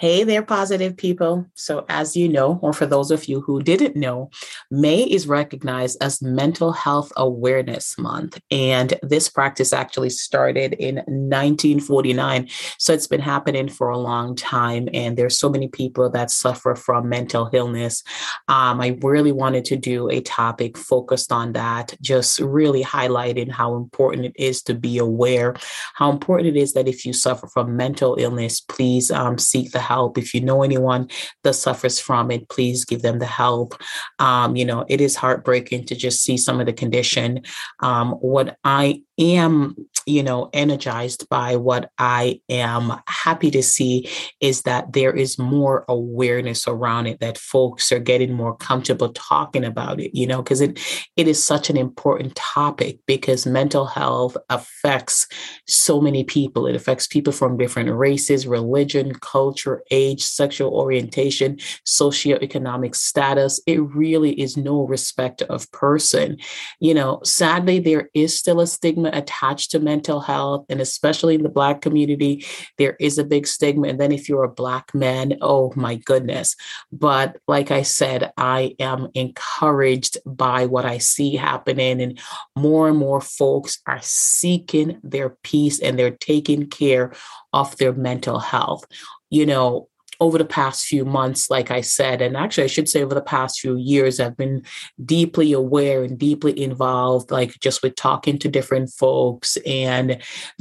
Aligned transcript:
Hey 0.00 0.22
there, 0.22 0.44
positive 0.44 0.96
people. 0.96 1.44
So, 1.54 1.84
as 1.88 2.16
you 2.16 2.28
know, 2.28 2.60
or 2.62 2.72
for 2.72 2.86
those 2.86 3.10
of 3.10 3.24
you 3.24 3.40
who 3.40 3.60
didn't 3.60 3.96
know, 3.96 4.30
May 4.70 5.02
is 5.02 5.26
recognized 5.26 6.00
as 6.00 6.22
Mental 6.22 6.70
Health 6.70 7.10
Awareness 7.16 7.98
Month. 7.98 8.40
And 8.48 8.94
this 9.02 9.28
practice 9.28 9.72
actually 9.72 10.10
started 10.10 10.74
in 10.74 10.98
1949. 11.06 12.46
So, 12.78 12.92
it's 12.92 13.08
been 13.08 13.20
happening 13.20 13.68
for 13.68 13.88
a 13.88 13.98
long 13.98 14.36
time. 14.36 14.88
And 14.94 15.16
there's 15.16 15.36
so 15.36 15.50
many 15.50 15.66
people 15.66 16.08
that 16.10 16.30
suffer 16.30 16.76
from 16.76 17.08
mental 17.08 17.50
illness. 17.52 18.04
Um, 18.46 18.80
I 18.80 18.96
really 19.02 19.32
wanted 19.32 19.64
to 19.64 19.76
do 19.76 20.08
a 20.10 20.20
topic 20.20 20.78
focused 20.78 21.32
on 21.32 21.54
that, 21.54 21.96
just 22.00 22.38
really 22.38 22.84
highlighting 22.84 23.50
how 23.50 23.74
important 23.74 24.26
it 24.26 24.36
is 24.36 24.62
to 24.62 24.74
be 24.74 24.98
aware, 24.98 25.56
how 25.94 26.12
important 26.12 26.56
it 26.56 26.60
is 26.60 26.72
that 26.74 26.86
if 26.86 27.04
you 27.04 27.12
suffer 27.12 27.48
from 27.48 27.76
mental 27.76 28.14
illness, 28.16 28.60
please 28.60 29.10
um, 29.10 29.38
seek 29.38 29.72
the 29.72 29.87
help. 29.88 30.18
If 30.18 30.34
you 30.34 30.40
know 30.40 30.62
anyone 30.62 31.08
that 31.44 31.54
suffers 31.54 31.98
from 31.98 32.30
it, 32.30 32.48
please 32.48 32.84
give 32.84 33.02
them 33.02 33.18
the 33.18 33.26
help. 33.26 33.74
Um, 34.18 34.56
you 34.56 34.64
know, 34.64 34.84
it 34.88 35.00
is 35.00 35.16
heartbreaking 35.16 35.86
to 35.86 35.94
just 35.94 36.22
see 36.22 36.36
some 36.36 36.60
of 36.60 36.66
the 36.66 36.72
condition. 36.72 37.42
Um, 37.80 38.12
what 38.12 38.56
I 38.64 39.02
am, 39.18 39.76
you 40.08 40.22
know, 40.22 40.48
energized 40.52 41.28
by 41.28 41.56
what 41.56 41.90
I 41.98 42.40
am 42.48 42.92
happy 43.06 43.50
to 43.50 43.62
see 43.62 44.08
is 44.40 44.62
that 44.62 44.92
there 44.92 45.12
is 45.12 45.38
more 45.38 45.84
awareness 45.88 46.66
around 46.66 47.06
it, 47.06 47.20
that 47.20 47.38
folks 47.38 47.92
are 47.92 47.98
getting 47.98 48.32
more 48.32 48.56
comfortable 48.56 49.10
talking 49.10 49.64
about 49.64 50.00
it, 50.00 50.16
you 50.16 50.26
know, 50.26 50.42
because 50.42 50.60
it 50.60 50.80
it 51.16 51.28
is 51.28 51.42
such 51.42 51.68
an 51.68 51.76
important 51.76 52.34
topic 52.34 52.98
because 53.06 53.46
mental 53.46 53.86
health 53.86 54.36
affects 54.48 55.26
so 55.66 56.00
many 56.00 56.24
people. 56.24 56.66
It 56.66 56.76
affects 56.76 57.06
people 57.06 57.32
from 57.32 57.56
different 57.56 57.90
races, 57.90 58.46
religion, 58.46 59.14
culture, 59.14 59.82
age, 59.90 60.22
sexual 60.22 60.72
orientation, 60.72 61.56
socioeconomic 61.86 62.94
status. 62.94 63.60
It 63.66 63.80
really 63.80 64.40
is 64.40 64.56
no 64.56 64.82
respect 64.86 65.42
of 65.42 65.70
person. 65.72 66.38
You 66.80 66.94
know, 66.94 67.20
sadly, 67.24 67.78
there 67.78 68.08
is 68.14 68.38
still 68.38 68.60
a 68.60 68.66
stigma 68.66 69.10
attached 69.12 69.70
to 69.72 69.78
mental 69.78 69.97
health, 70.06 70.64
and 70.68 70.80
especially 70.80 71.34
in 71.34 71.42
the 71.42 71.48
Black 71.48 71.80
community, 71.80 72.44
there 72.76 72.96
is 73.00 73.18
a 73.18 73.24
big 73.24 73.46
stigma. 73.46 73.88
And 73.88 74.00
then 74.00 74.12
if 74.12 74.28
you're 74.28 74.44
a 74.44 74.48
Black 74.48 74.94
man, 74.94 75.36
oh 75.40 75.72
my 75.76 75.96
goodness. 75.96 76.56
But 76.92 77.38
like 77.46 77.70
I 77.70 77.82
said, 77.82 78.32
I 78.36 78.74
am 78.78 79.08
encouraged 79.14 80.18
by 80.24 80.66
what 80.66 80.84
I 80.84 80.98
see 80.98 81.36
happening, 81.36 82.00
and 82.00 82.18
more 82.56 82.88
and 82.88 82.98
more 82.98 83.20
folks 83.20 83.80
are 83.86 84.00
seeking 84.02 85.00
their 85.02 85.36
peace 85.42 85.80
and 85.80 85.98
they're 85.98 86.10
taking 86.10 86.68
care 86.68 87.12
of 87.52 87.76
their 87.76 87.92
mental 87.92 88.38
health. 88.38 88.84
You 89.30 89.46
know, 89.46 89.88
over 90.20 90.36
the 90.38 90.44
past 90.44 90.86
few 90.86 91.04
months, 91.04 91.48
like 91.48 91.70
I 91.70 91.80
said, 91.80 92.20
and 92.20 92.36
actually, 92.36 92.64
I 92.64 92.68
should 92.68 92.88
say 92.88 93.02
over 93.02 93.14
the 93.14 93.20
past 93.20 93.60
few 93.60 93.76
years, 93.76 94.18
I've 94.18 94.36
been 94.36 94.64
deeply 95.04 95.52
aware 95.52 96.02
and 96.02 96.18
deeply 96.18 96.60
involved, 96.60 97.30
like 97.30 97.58
just 97.60 97.82
with 97.82 97.94
talking 97.94 98.38
to 98.40 98.48
different 98.48 98.90
folks 98.90 99.56
and 99.64 100.20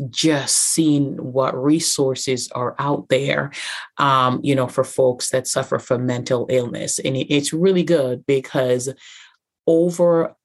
just 0.09 0.57
seeing 0.57 1.15
what 1.17 1.61
resources 1.61 2.49
are 2.53 2.75
out 2.77 3.09
there, 3.09 3.51
um, 3.97 4.39
you 4.43 4.53
know, 4.53 4.67
for 4.67 4.83
folks 4.83 5.31
that 5.31 5.47
suffer 5.47 5.79
from 5.79 6.05
mental 6.05 6.45
illness. 6.49 6.99
And 6.99 7.17
it's 7.17 7.51
really 7.51 7.83
good 7.83 8.25
because 8.27 8.93
over 9.65 10.35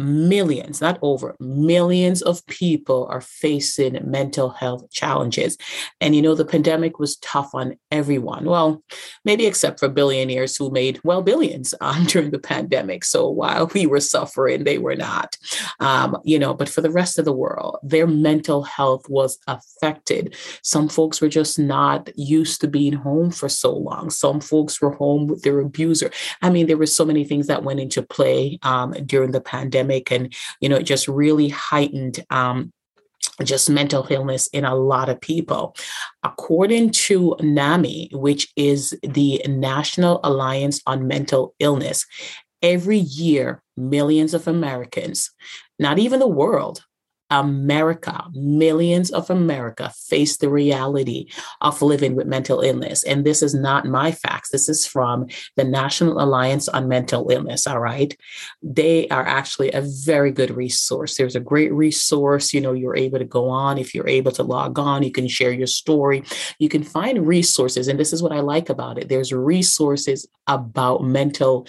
millions, 0.00 0.80
not 0.80 0.98
over, 1.02 1.36
millions 1.38 2.22
of 2.22 2.44
people 2.46 3.06
are 3.10 3.20
facing 3.20 3.98
mental 4.02 4.50
health 4.50 4.90
challenges. 4.90 5.56
And 6.00 6.16
you 6.16 6.22
know, 6.22 6.34
the 6.34 6.44
pandemic 6.44 6.98
was 6.98 7.16
tough 7.16 7.54
on 7.54 7.76
everyone. 7.90 8.46
Well, 8.46 8.82
maybe 9.24 9.46
except 9.46 9.78
for 9.78 9.88
billionaires 9.88 10.56
who 10.56 10.70
made, 10.70 11.00
well, 11.04 11.22
billions 11.22 11.74
um, 11.80 12.04
during 12.04 12.30
the 12.30 12.38
pandemic. 12.38 13.04
So 13.04 13.28
while 13.28 13.70
we 13.74 13.86
were 13.86 14.00
suffering, 14.00 14.64
they 14.64 14.78
were 14.78 14.96
not. 14.96 15.36
Um, 15.80 16.16
you 16.24 16.38
know, 16.38 16.54
but 16.54 16.68
for 16.68 16.80
the 16.80 16.90
rest 16.90 17.18
of 17.18 17.24
the 17.24 17.32
world, 17.32 17.78
their 17.82 18.06
mental 18.06 18.62
health 18.62 19.08
was 19.08 19.38
affected. 19.46 20.34
Some 20.62 20.88
folks 20.88 21.20
were 21.20 21.28
just 21.28 21.58
not 21.58 22.10
used 22.16 22.60
to 22.60 22.68
being 22.68 22.94
home 22.94 23.30
for 23.30 23.48
so 23.48 23.74
long. 23.74 24.10
Some 24.10 24.40
folks 24.40 24.80
were 24.80 24.92
home 24.92 25.26
with 25.26 25.42
their 25.42 25.60
abuser. 25.60 26.10
I 26.42 26.50
mean, 26.50 26.66
there 26.66 26.76
were 26.76 26.86
so 26.86 27.04
many 27.04 27.24
things 27.24 27.46
that 27.46 27.64
went 27.64 27.80
into 27.80 28.02
play 28.02 28.58
um, 28.62 28.92
during 29.06 29.32
the 29.32 29.40
pandemic 29.40 29.89
pandemic 29.90 30.12
and 30.12 30.34
you 30.60 30.68
know 30.68 30.76
it 30.76 30.84
just 30.84 31.08
really 31.08 31.48
heightened 31.48 32.24
um, 32.30 32.72
just 33.44 33.70
mental 33.70 34.06
illness 34.10 34.48
in 34.48 34.64
a 34.64 34.74
lot 34.74 35.08
of 35.08 35.20
people. 35.20 35.74
According 36.22 36.90
to 36.90 37.36
NAMI, 37.40 38.10
which 38.12 38.50
is 38.56 38.98
the 39.02 39.42
National 39.46 40.20
Alliance 40.24 40.80
on 40.86 41.06
Mental 41.06 41.54
Illness, 41.58 42.06
every 42.62 42.98
year, 42.98 43.62
millions 43.76 44.34
of 44.34 44.48
Americans, 44.48 45.30
not 45.78 45.98
even 45.98 46.20
the 46.20 46.28
world, 46.28 46.84
America, 47.30 48.24
millions 48.32 49.10
of 49.10 49.30
America 49.30 49.92
face 50.08 50.36
the 50.36 50.48
reality 50.48 51.26
of 51.60 51.80
living 51.82 52.16
with 52.16 52.26
mental 52.26 52.60
illness. 52.60 53.02
And 53.04 53.24
this 53.24 53.42
is 53.42 53.54
not 53.54 53.86
my 53.86 54.12
facts. 54.12 54.50
This 54.50 54.68
is 54.68 54.86
from 54.86 55.26
the 55.56 55.64
National 55.64 56.20
Alliance 56.20 56.68
on 56.68 56.88
Mental 56.88 57.30
Illness. 57.30 57.66
All 57.66 57.80
right. 57.80 58.16
They 58.62 59.08
are 59.08 59.24
actually 59.26 59.72
a 59.72 59.82
very 59.82 60.32
good 60.32 60.50
resource. 60.50 61.16
There's 61.16 61.36
a 61.36 61.40
great 61.40 61.72
resource. 61.72 62.52
You 62.52 62.60
know, 62.60 62.72
you're 62.72 62.96
able 62.96 63.18
to 63.18 63.24
go 63.24 63.48
on. 63.48 63.78
If 63.78 63.94
you're 63.94 64.08
able 64.08 64.32
to 64.32 64.42
log 64.42 64.78
on, 64.78 65.02
you 65.02 65.12
can 65.12 65.28
share 65.28 65.52
your 65.52 65.66
story. 65.66 66.24
You 66.58 66.68
can 66.68 66.82
find 66.82 67.26
resources. 67.26 67.88
And 67.88 67.98
this 67.98 68.12
is 68.12 68.22
what 68.22 68.32
I 68.32 68.40
like 68.40 68.68
about 68.68 68.98
it. 68.98 69.08
There's 69.08 69.32
resources 69.32 70.26
about 70.46 71.04
mental 71.04 71.66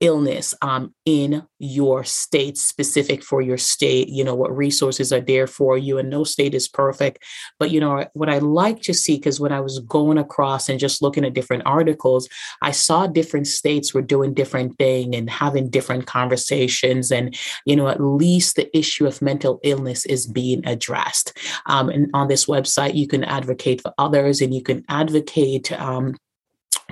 illness 0.00 0.54
um, 0.62 0.94
in 1.04 1.46
your 1.58 2.04
state 2.04 2.56
specific 2.56 3.22
for 3.22 3.42
your 3.42 3.58
state 3.58 4.08
you 4.08 4.24
know 4.24 4.34
what 4.34 4.56
resources 4.56 5.12
are 5.12 5.20
there 5.20 5.46
for 5.46 5.76
you 5.76 5.98
and 5.98 6.08
no 6.08 6.24
state 6.24 6.54
is 6.54 6.68
perfect. 6.68 7.22
But 7.58 7.70
you 7.70 7.80
know 7.80 8.06
what 8.14 8.30
i 8.30 8.38
like 8.38 8.82
to 8.82 8.94
see 8.94 9.16
because 9.16 9.40
when 9.40 9.52
i 9.52 9.60
was 9.60 9.78
going 9.80 10.18
across 10.18 10.68
and 10.68 10.80
just 10.80 11.02
looking 11.02 11.24
at 11.24 11.34
different 11.34 11.62
articles 11.66 12.28
i 12.62 12.70
saw 12.70 13.06
different 13.06 13.46
states 13.46 13.92
were 13.92 14.02
doing 14.02 14.34
different 14.34 14.76
thing 14.78 15.14
and 15.14 15.28
having 15.28 15.68
different 15.68 16.06
conversations 16.06 17.10
and 17.10 17.36
you 17.66 17.76
know 17.76 17.88
at 17.88 18.00
least 18.00 18.56
the 18.56 18.76
issue 18.76 19.06
of 19.06 19.22
mental 19.22 19.60
illness 19.62 20.06
is 20.06 20.26
being 20.26 20.66
addressed. 20.66 21.36
Um, 21.66 21.88
and 21.88 22.10
on 22.14 22.28
this 22.28 22.46
website 22.46 22.94
you 22.94 23.06
can 23.06 23.24
advocate 23.24 23.80
for 23.82 23.92
others 23.98 24.40
and 24.40 24.54
you 24.54 24.62
can 24.62 24.84
advocate 24.88 25.72
um, 25.72 26.16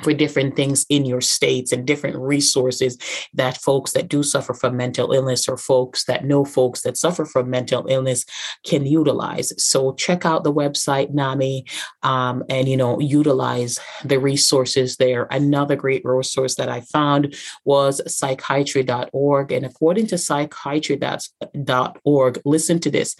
for 0.02 0.12
different 0.12 0.56
things 0.56 0.84
in 0.88 1.04
your 1.04 1.20
states 1.20 1.72
and 1.72 1.86
different 1.86 2.16
resources 2.16 2.98
that 3.34 3.58
folks 3.58 3.92
that 3.92 4.08
do 4.08 4.22
suffer 4.22 4.54
from 4.54 4.76
mental 4.76 5.12
illness 5.12 5.48
or 5.48 5.56
folks 5.56 6.04
that 6.04 6.24
know 6.24 6.44
folks 6.44 6.82
that 6.82 6.96
suffer 6.96 7.24
from 7.24 7.50
mental 7.50 7.86
illness 7.88 8.24
can 8.64 8.86
utilize. 8.86 9.52
So 9.62 9.92
check 9.94 10.24
out 10.24 10.44
the 10.44 10.52
website 10.52 11.10
NAMI 11.10 11.64
um, 12.02 12.44
and 12.48 12.68
you 12.68 12.76
know 12.76 13.00
utilize 13.00 13.80
the 14.04 14.18
resources 14.18 14.96
there. 14.96 15.26
Another 15.30 15.76
great 15.76 16.04
resource 16.04 16.56
that 16.56 16.68
I 16.68 16.80
found 16.82 17.36
was 17.64 18.00
psychiatry.org 18.12 19.52
and 19.52 19.64
according 19.64 20.08
to 20.08 20.18
psychiatry.org, 20.18 22.40
listen 22.44 22.80
to 22.80 22.90
this: 22.90 23.14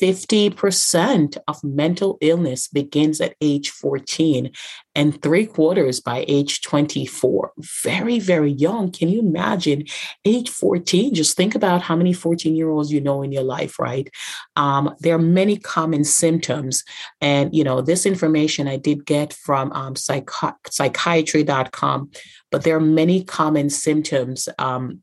50% 0.00 1.36
of 1.46 1.62
mental 1.64 2.18
illness 2.20 2.68
begins 2.68 3.20
at 3.20 3.34
age 3.40 3.70
14 3.70 4.50
and 4.94 5.20
three 5.22 5.46
quarters 5.46 6.00
by 6.00 6.24
age 6.28 6.62
24. 6.62 7.52
Very, 7.84 8.18
very 8.18 8.50
young. 8.50 8.90
Can 8.90 9.08
you 9.08 9.20
imagine 9.20 9.84
age 10.24 10.50
14? 10.50 11.14
Just 11.14 11.36
think 11.36 11.54
about 11.54 11.82
how 11.82 11.96
many 11.96 12.12
14 12.12 12.54
year 12.54 12.68
olds 12.68 12.92
you 12.92 13.00
know 13.00 13.22
in 13.22 13.32
your 13.32 13.42
life, 13.42 13.78
right? 13.78 14.08
Um, 14.56 14.94
there 15.00 15.14
are 15.14 15.20
many 15.20 15.56
common 15.56 16.04
symptoms. 16.04 16.84
And, 17.20 17.54
you 17.54 17.64
know, 17.64 17.80
this 17.80 18.06
information 18.06 18.68
I 18.68 18.76
did 18.76 19.06
get 19.06 19.32
from 19.32 19.72
um, 19.72 19.94
psychi- 19.94 20.54
psychiatry.com, 20.68 22.10
but 22.50 22.64
there 22.64 22.76
are 22.76 22.80
many 22.80 23.24
common 23.24 23.70
symptoms 23.70 24.48
um, 24.58 25.02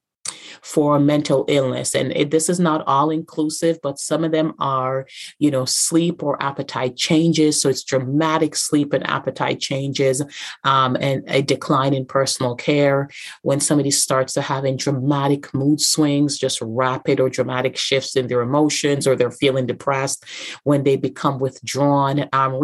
for 0.65 0.99
mental 0.99 1.45
illness. 1.47 1.93
And 1.93 2.11
it, 2.13 2.31
this 2.31 2.49
is 2.49 2.59
not 2.59 2.83
all 2.87 3.11
inclusive, 3.11 3.77
but 3.83 3.99
some 3.99 4.23
of 4.23 4.31
them 4.31 4.55
are, 4.57 5.05
you 5.37 5.51
know, 5.51 5.63
sleep 5.63 6.23
or 6.23 6.41
appetite 6.41 6.97
changes. 6.97 7.61
So 7.61 7.69
it's 7.69 7.83
dramatic 7.83 8.55
sleep 8.55 8.91
and 8.91 9.07
appetite 9.07 9.59
changes 9.59 10.23
um, 10.63 10.97
and 10.99 11.23
a 11.27 11.43
decline 11.43 11.93
in 11.93 12.03
personal 12.03 12.55
care. 12.55 13.09
When 13.43 13.59
somebody 13.59 13.91
starts 13.91 14.33
to 14.33 14.41
having 14.41 14.75
dramatic 14.75 15.53
mood 15.53 15.79
swings, 15.81 16.39
just 16.39 16.59
rapid 16.63 17.19
or 17.19 17.29
dramatic 17.29 17.77
shifts 17.77 18.15
in 18.15 18.25
their 18.25 18.41
emotions, 18.41 19.05
or 19.05 19.15
they're 19.15 19.29
feeling 19.29 19.67
depressed, 19.67 20.25
when 20.63 20.83
they 20.83 20.95
become 20.95 21.37
withdrawn, 21.37 22.27
um, 22.33 22.59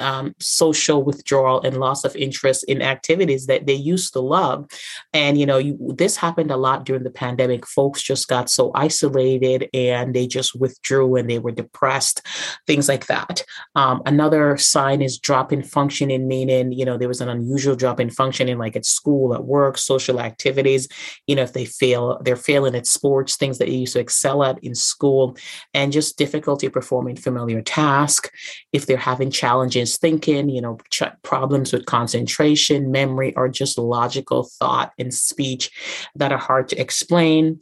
um, 0.00 0.34
social 0.38 1.02
withdrawal 1.02 1.62
and 1.62 1.78
loss 1.78 2.04
of 2.04 2.14
interest 2.14 2.64
in 2.64 2.82
activities 2.82 3.46
that 3.46 3.64
they 3.64 3.72
used 3.72 4.12
to 4.12 4.20
love. 4.20 4.66
And, 5.14 5.40
you 5.40 5.46
know, 5.46 5.56
you, 5.56 5.78
this 5.96 6.16
happened 6.16 6.50
a 6.50 6.56
lot 6.58 6.84
during 6.84 7.04
the 7.04 7.10
pandemic 7.10 7.37
pandemic, 7.38 7.66
folks 7.66 8.02
just 8.02 8.28
got 8.28 8.50
so 8.50 8.70
isolated 8.74 9.68
and 9.72 10.14
they 10.14 10.26
just 10.26 10.58
withdrew 10.58 11.16
and 11.16 11.30
they 11.30 11.38
were 11.38 11.52
depressed, 11.52 12.22
things 12.66 12.88
like 12.88 13.06
that. 13.06 13.44
Um, 13.74 14.02
another 14.06 14.56
sign 14.56 15.02
is 15.02 15.18
drop 15.18 15.52
in 15.52 15.62
functioning, 15.62 16.26
meaning, 16.26 16.72
you 16.72 16.84
know, 16.84 16.96
there 16.96 17.08
was 17.08 17.20
an 17.20 17.28
unusual 17.28 17.76
drop 17.76 18.00
in 18.00 18.10
functioning, 18.10 18.58
like 18.58 18.76
at 18.76 18.84
school, 18.84 19.34
at 19.34 19.44
work, 19.44 19.78
social 19.78 20.20
activities. 20.20 20.88
You 21.26 21.36
know, 21.36 21.42
if 21.42 21.52
they 21.52 21.64
fail, 21.64 22.20
they're 22.22 22.36
failing 22.36 22.74
at 22.74 22.86
sports, 22.86 23.36
things 23.36 23.58
that 23.58 23.66
they 23.66 23.74
used 23.74 23.92
to 23.94 24.00
excel 24.00 24.42
at 24.42 24.62
in 24.64 24.74
school, 24.74 25.36
and 25.74 25.92
just 25.92 26.18
difficulty 26.18 26.68
performing 26.68 27.16
familiar 27.16 27.62
tasks. 27.62 28.30
If 28.72 28.86
they're 28.86 28.96
having 28.96 29.30
challenges 29.30 29.96
thinking, 29.96 30.48
you 30.48 30.60
know, 30.60 30.78
ch- 30.90 31.02
problems 31.22 31.72
with 31.72 31.86
concentration, 31.86 32.90
memory, 32.90 33.34
or 33.36 33.48
just 33.48 33.78
logical 33.78 34.48
thought 34.58 34.92
and 34.98 35.12
speech 35.12 35.70
that 36.16 36.32
are 36.32 36.38
hard 36.38 36.68
to 36.68 36.80
explain 36.80 37.27
brain 37.28 37.60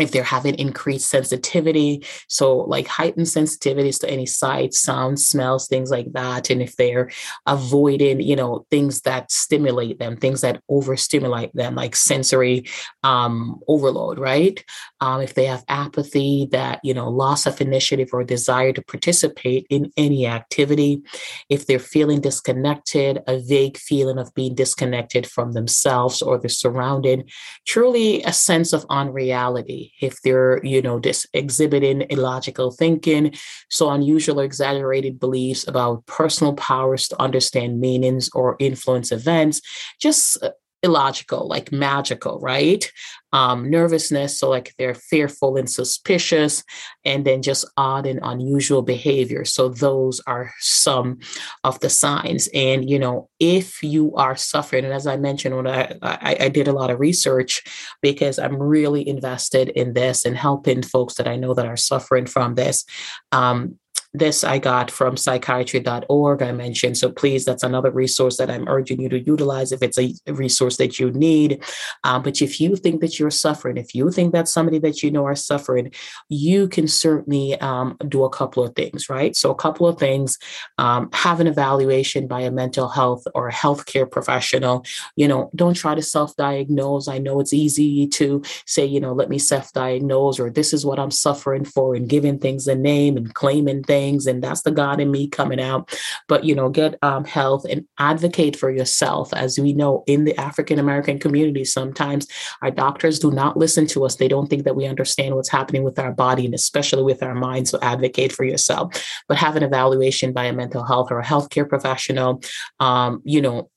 if 0.00 0.10
they're 0.10 0.22
having 0.22 0.54
increased 0.54 1.10
sensitivity 1.10 2.04
so 2.28 2.58
like 2.58 2.86
heightened 2.86 3.26
sensitivities 3.26 4.00
to 4.00 4.08
any 4.08 4.26
sight 4.26 4.72
sound 4.72 5.20
smells 5.20 5.68
things 5.68 5.90
like 5.90 6.10
that 6.12 6.48
and 6.50 6.62
if 6.62 6.76
they're 6.76 7.10
avoiding 7.46 8.20
you 8.20 8.34
know 8.34 8.66
things 8.70 9.02
that 9.02 9.30
stimulate 9.30 9.98
them 9.98 10.16
things 10.16 10.40
that 10.40 10.62
overstimulate 10.70 11.54
them 11.54 11.74
like 11.74 11.94
sensory 11.94 12.64
um, 13.02 13.60
overload 13.68 14.18
right? 14.18 14.64
Um, 15.00 15.20
if 15.20 15.34
they 15.34 15.46
have 15.46 15.64
apathy 15.68 16.48
that 16.52 16.80
you 16.84 16.94
know 16.94 17.08
loss 17.10 17.44
of 17.46 17.60
initiative 17.60 18.10
or 18.12 18.22
desire 18.22 18.72
to 18.72 18.82
participate 18.82 19.66
in 19.68 19.90
any 19.96 20.26
activity 20.26 21.02
if 21.48 21.66
they're 21.66 21.78
feeling 21.78 22.20
disconnected 22.20 23.20
a 23.26 23.38
vague 23.40 23.76
feeling 23.76 24.18
of 24.18 24.32
being 24.34 24.54
disconnected 24.54 25.26
from 25.26 25.52
themselves 25.52 26.22
or 26.22 26.38
the 26.38 26.48
surrounding 26.48 27.24
truly 27.66 28.22
a 28.22 28.32
sense 28.32 28.72
of 28.72 28.86
unreality 28.88 29.81
if 30.00 30.20
they're, 30.22 30.64
you 30.64 30.82
know, 30.82 31.00
just 31.00 31.26
exhibiting 31.32 32.02
illogical 32.10 32.70
thinking, 32.70 33.34
so 33.70 33.90
unusual 33.90 34.40
or 34.40 34.44
exaggerated 34.44 35.18
beliefs 35.18 35.66
about 35.66 36.06
personal 36.06 36.54
powers 36.54 37.08
to 37.08 37.20
understand 37.20 37.80
meanings 37.80 38.30
or 38.34 38.56
influence 38.58 39.12
events, 39.12 39.60
just 40.00 40.42
uh, 40.42 40.50
illogical, 40.82 41.46
like 41.48 41.72
magical, 41.72 42.40
right? 42.40 42.90
Um, 43.32 43.70
nervousness, 43.70 44.38
so 44.38 44.50
like 44.50 44.74
they're 44.78 44.94
fearful 44.94 45.56
and 45.56 45.70
suspicious, 45.70 46.62
and 47.04 47.24
then 47.24 47.40
just 47.40 47.64
odd 47.78 48.06
and 48.06 48.20
unusual 48.22 48.82
behavior. 48.82 49.46
So 49.46 49.70
those 49.70 50.20
are 50.26 50.52
some 50.58 51.20
of 51.64 51.80
the 51.80 51.88
signs. 51.88 52.48
And 52.52 52.90
you 52.90 52.98
know, 52.98 53.30
if 53.40 53.82
you 53.82 54.14
are 54.16 54.36
suffering, 54.36 54.84
and 54.84 54.92
as 54.92 55.06
I 55.06 55.16
mentioned, 55.16 55.56
when 55.56 55.66
I, 55.66 55.94
I, 56.02 56.36
I 56.40 56.48
did 56.48 56.68
a 56.68 56.72
lot 56.72 56.90
of 56.90 57.00
research 57.00 57.62
because 58.02 58.38
I'm 58.38 58.56
really 58.56 59.06
invested 59.08 59.70
in 59.70 59.94
this 59.94 60.26
and 60.26 60.36
helping 60.36 60.82
folks 60.82 61.14
that 61.14 61.28
I 61.28 61.36
know 61.36 61.54
that 61.54 61.66
are 61.66 61.76
suffering 61.76 62.26
from 62.26 62.54
this. 62.54 62.84
Um, 63.30 63.78
this 64.14 64.44
I 64.44 64.58
got 64.58 64.90
from 64.90 65.16
psychiatry.org, 65.16 66.42
I 66.42 66.52
mentioned. 66.52 66.98
So 66.98 67.10
please, 67.10 67.44
that's 67.44 67.62
another 67.62 67.90
resource 67.90 68.36
that 68.36 68.50
I'm 68.50 68.68
urging 68.68 69.00
you 69.00 69.08
to 69.08 69.18
utilize 69.18 69.72
if 69.72 69.82
it's 69.82 69.98
a 69.98 70.14
resource 70.26 70.76
that 70.76 70.98
you 70.98 71.10
need. 71.12 71.62
Um, 72.04 72.22
but 72.22 72.42
if 72.42 72.60
you 72.60 72.76
think 72.76 73.00
that 73.00 73.18
you're 73.18 73.30
suffering, 73.30 73.78
if 73.78 73.94
you 73.94 74.10
think 74.10 74.32
that 74.34 74.48
somebody 74.48 74.78
that 74.80 75.02
you 75.02 75.10
know 75.10 75.24
are 75.24 75.34
suffering, 75.34 75.92
you 76.28 76.68
can 76.68 76.88
certainly 76.88 77.58
um, 77.60 77.96
do 78.08 78.24
a 78.24 78.30
couple 78.30 78.62
of 78.62 78.74
things, 78.74 79.08
right? 79.08 79.34
So, 79.34 79.50
a 79.50 79.54
couple 79.54 79.86
of 79.86 79.98
things 79.98 80.38
um, 80.76 81.08
have 81.14 81.40
an 81.40 81.46
evaluation 81.46 82.26
by 82.26 82.40
a 82.40 82.50
mental 82.50 82.88
health 82.88 83.26
or 83.34 83.48
a 83.48 83.52
healthcare 83.52 84.10
professional. 84.10 84.84
You 85.16 85.26
know, 85.28 85.50
don't 85.54 85.74
try 85.74 85.94
to 85.94 86.02
self 86.02 86.36
diagnose. 86.36 87.08
I 87.08 87.16
know 87.16 87.40
it's 87.40 87.54
easy 87.54 88.06
to 88.08 88.42
say, 88.66 88.84
you 88.84 89.00
know, 89.00 89.14
let 89.14 89.30
me 89.30 89.38
self 89.38 89.72
diagnose 89.72 90.38
or 90.38 90.50
this 90.50 90.74
is 90.74 90.84
what 90.84 90.98
I'm 90.98 91.10
suffering 91.10 91.64
for 91.64 91.94
and 91.94 92.08
giving 92.08 92.38
things 92.38 92.68
a 92.68 92.74
name 92.74 93.16
and 93.16 93.32
claiming 93.32 93.82
things 93.82 94.01
things 94.02 94.26
and 94.26 94.42
that's 94.42 94.62
the 94.62 94.70
god 94.70 95.00
in 95.00 95.10
me 95.10 95.28
coming 95.28 95.60
out. 95.60 95.82
But 96.28 96.44
you 96.44 96.54
know 96.54 96.68
get 96.68 96.98
um, 97.02 97.24
health 97.24 97.64
and 97.68 97.86
advocate 97.98 98.56
for 98.56 98.70
yourself. 98.70 99.32
As 99.32 99.58
we 99.58 99.72
know 99.72 100.02
in 100.06 100.24
the 100.24 100.36
african 100.48 100.78
american 100.78 101.18
community 101.18 101.64
sometimes 101.64 102.26
our 102.62 102.70
doctors 102.70 103.18
do 103.18 103.30
not 103.30 103.56
listen 103.56 103.86
to 103.88 104.04
us. 104.04 104.16
They 104.16 104.28
don't 104.28 104.48
think 104.48 104.64
that 104.64 104.76
we 104.76 104.86
understand 104.86 105.34
what's 105.34 105.56
happening 105.58 105.84
with 105.84 105.98
our 105.98 106.12
body 106.12 106.44
and 106.44 106.54
especially 106.54 107.04
with 107.10 107.22
our 107.22 107.34
mind. 107.34 107.68
So 107.68 107.78
advocate 107.82 108.32
for 108.32 108.44
yourself. 108.44 108.86
But 109.28 109.36
have 109.38 109.56
an 109.56 109.62
evaluation 109.62 110.32
by 110.32 110.44
a 110.46 110.52
mental 110.52 110.84
health 110.84 111.08
or 111.10 111.20
a 111.20 111.24
healthcare 111.24 111.68
professional. 111.68 112.42
Um, 112.80 113.22
you 113.24 113.40
know 113.40 113.70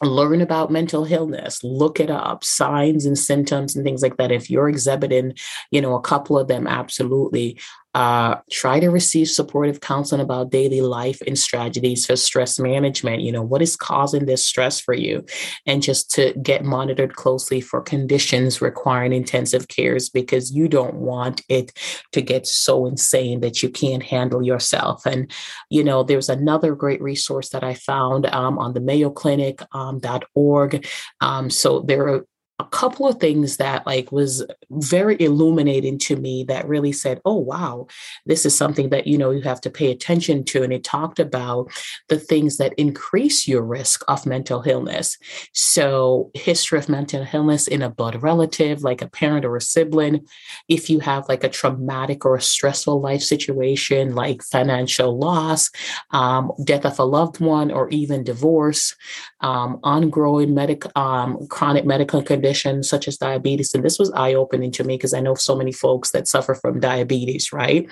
learn 0.00 0.40
about 0.40 0.70
mental 0.70 1.04
illness. 1.04 1.62
Look 1.64 1.98
it 1.98 2.10
up. 2.10 2.44
Signs 2.44 3.04
and 3.04 3.18
symptoms 3.18 3.74
and 3.74 3.84
things 3.84 4.00
like 4.00 4.16
that. 4.18 4.30
If 4.30 4.48
you're 4.48 4.68
exhibiting 4.68 5.34
you 5.70 5.80
know 5.80 5.94
a 5.96 6.00
couple 6.00 6.38
of 6.38 6.48
them 6.48 6.66
absolutely 6.66 7.58
uh, 7.98 8.40
try 8.48 8.78
to 8.78 8.90
receive 8.90 9.26
supportive 9.28 9.80
counseling 9.80 10.20
about 10.20 10.52
daily 10.52 10.80
life 10.80 11.20
and 11.26 11.36
strategies 11.36 12.06
for 12.06 12.14
stress 12.14 12.56
management. 12.56 13.22
You 13.22 13.32
know, 13.32 13.42
what 13.42 13.60
is 13.60 13.74
causing 13.74 14.26
this 14.26 14.46
stress 14.46 14.78
for 14.78 14.94
you? 14.94 15.26
And 15.66 15.82
just 15.82 16.08
to 16.12 16.32
get 16.34 16.64
monitored 16.64 17.16
closely 17.16 17.60
for 17.60 17.82
conditions 17.82 18.60
requiring 18.60 19.12
intensive 19.12 19.66
cares 19.66 20.10
because 20.10 20.52
you 20.52 20.68
don't 20.68 20.94
want 20.94 21.42
it 21.48 21.72
to 22.12 22.22
get 22.22 22.46
so 22.46 22.86
insane 22.86 23.40
that 23.40 23.64
you 23.64 23.68
can't 23.68 24.04
handle 24.04 24.44
yourself. 24.44 25.04
And, 25.04 25.28
you 25.68 25.82
know, 25.82 26.04
there's 26.04 26.28
another 26.28 26.76
great 26.76 27.02
resource 27.02 27.48
that 27.48 27.64
I 27.64 27.74
found 27.74 28.26
um, 28.26 28.60
on 28.60 28.74
the 28.74 28.80
Mayo 28.80 29.10
Clinic 29.10 29.60
um, 29.72 30.00
.org. 30.36 30.86
Um, 31.20 31.50
so 31.50 31.80
there 31.80 32.06
are 32.06 32.26
a 32.58 32.64
couple 32.66 33.06
of 33.06 33.20
things 33.20 33.56
that 33.58 33.86
like 33.86 34.10
was 34.10 34.44
very 34.70 35.16
illuminating 35.20 35.98
to 35.98 36.16
me 36.16 36.44
that 36.44 36.66
really 36.66 36.92
said 36.92 37.20
oh 37.24 37.36
wow 37.36 37.86
this 38.26 38.44
is 38.44 38.56
something 38.56 38.90
that 38.90 39.06
you 39.06 39.16
know 39.16 39.30
you 39.30 39.42
have 39.42 39.60
to 39.62 39.70
pay 39.70 39.90
attention 39.90 40.44
to. 40.44 40.62
And 40.62 40.72
it 40.72 40.84
talked 40.84 41.18
about 41.18 41.70
the 42.08 42.18
things 42.18 42.56
that 42.58 42.74
increase 42.74 43.46
your 43.46 43.62
risk 43.62 44.04
of 44.08 44.26
mental 44.26 44.62
illness. 44.66 45.16
So 45.52 46.30
history 46.34 46.78
of 46.78 46.88
mental 46.88 47.26
illness 47.32 47.68
in 47.68 47.82
a 47.82 47.90
blood 47.90 48.22
relative 48.22 48.82
like 48.82 49.02
a 49.02 49.08
parent 49.08 49.44
or 49.44 49.56
a 49.56 49.60
sibling 49.60 50.26
if 50.68 50.90
you 50.90 51.00
have 51.00 51.28
like 51.28 51.44
a 51.44 51.48
traumatic 51.48 52.24
or 52.24 52.36
a 52.36 52.40
stressful 52.40 53.00
life 53.00 53.22
situation 53.22 54.14
like 54.14 54.42
financial 54.42 55.18
loss 55.18 55.70
um, 56.10 56.50
death 56.64 56.84
of 56.84 56.98
a 56.98 57.04
loved 57.04 57.40
one 57.40 57.70
or 57.70 57.88
even 57.90 58.24
divorce 58.24 58.94
um, 59.40 59.78
ongoing 59.82 60.54
medical 60.54 60.90
um, 60.96 61.46
chronic 61.48 61.84
medical 61.84 62.22
conditions 62.22 62.47
conditions 62.48 62.88
such 62.88 63.08
as 63.08 63.18
diabetes. 63.18 63.74
And 63.74 63.84
this 63.84 63.98
was 63.98 64.10
eye 64.12 64.34
opening 64.34 64.72
to 64.72 64.84
me 64.84 64.96
because 64.96 65.14
I 65.14 65.20
know 65.20 65.34
so 65.34 65.54
many 65.54 65.72
folks 65.72 66.10
that 66.12 66.26
suffer 66.26 66.54
from 66.54 66.80
diabetes, 66.80 67.52
right? 67.52 67.86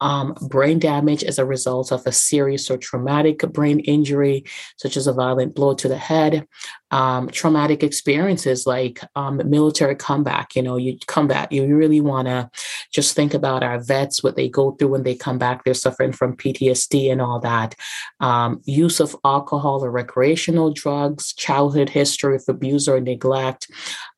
Um, 0.00 0.34
brain 0.48 0.78
damage 0.78 1.24
as 1.24 1.38
a 1.38 1.44
result 1.44 1.92
of 1.92 2.06
a 2.06 2.12
serious 2.12 2.70
or 2.70 2.78
traumatic 2.78 3.38
brain 3.52 3.80
injury, 3.80 4.44
such 4.76 4.96
as 4.96 5.06
a 5.06 5.12
violent 5.12 5.54
blow 5.54 5.74
to 5.74 5.88
the 5.88 5.98
head, 5.98 6.46
um, 6.90 7.28
traumatic 7.28 7.82
experiences 7.82 8.66
like 8.66 9.00
um, 9.16 9.40
military 9.44 9.96
comeback. 9.96 10.54
You 10.54 10.62
know, 10.62 10.76
you 10.76 10.98
come 11.06 11.26
back, 11.26 11.52
you 11.52 11.74
really 11.74 12.00
want 12.00 12.28
to 12.28 12.50
just 12.92 13.14
think 13.14 13.34
about 13.34 13.62
our 13.62 13.80
vets, 13.80 14.22
what 14.22 14.36
they 14.36 14.48
go 14.48 14.72
through 14.72 14.88
when 14.88 15.02
they 15.02 15.14
come 15.14 15.38
back. 15.38 15.64
They're 15.64 15.74
suffering 15.74 16.12
from 16.12 16.36
PTSD 16.36 17.10
and 17.10 17.20
all 17.20 17.40
that. 17.40 17.74
Um, 18.20 18.62
use 18.64 19.00
of 19.00 19.16
alcohol 19.24 19.84
or 19.84 19.90
recreational 19.90 20.72
drugs, 20.72 21.32
childhood 21.32 21.90
history 21.90 22.36
of 22.36 22.44
abuse 22.48 22.88
or 22.88 23.00
neglect, 23.00 23.68